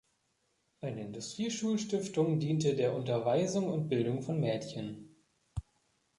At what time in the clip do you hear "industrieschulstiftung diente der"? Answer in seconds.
1.01-2.95